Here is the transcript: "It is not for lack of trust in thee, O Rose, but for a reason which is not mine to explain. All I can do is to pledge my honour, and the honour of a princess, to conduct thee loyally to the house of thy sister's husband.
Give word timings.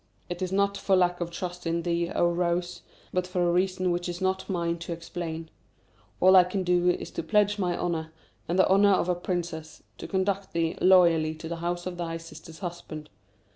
"It 0.29 0.41
is 0.41 0.51
not 0.51 0.77
for 0.77 0.95
lack 0.95 1.21
of 1.21 1.29
trust 1.29 1.67
in 1.67 1.83
thee, 1.83 2.09
O 2.09 2.25
Rose, 2.33 2.81
but 3.13 3.27
for 3.27 3.47
a 3.47 3.51
reason 3.53 3.91
which 3.91 4.09
is 4.09 4.19
not 4.19 4.49
mine 4.49 4.79
to 4.79 4.91
explain. 4.93 5.51
All 6.19 6.35
I 6.35 6.43
can 6.43 6.63
do 6.63 6.89
is 6.89 7.11
to 7.11 7.21
pledge 7.21 7.59
my 7.59 7.77
honour, 7.77 8.11
and 8.47 8.57
the 8.57 8.67
honour 8.67 8.93
of 8.93 9.09
a 9.09 9.13
princess, 9.13 9.83
to 9.99 10.07
conduct 10.07 10.53
thee 10.53 10.75
loyally 10.81 11.35
to 11.35 11.47
the 11.47 11.57
house 11.57 11.85
of 11.85 11.97
thy 11.97 12.17
sister's 12.17 12.57
husband. 12.65 13.11